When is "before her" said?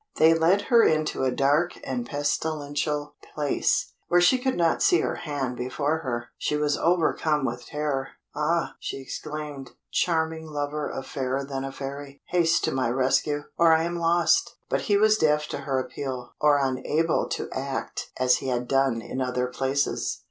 5.57-6.29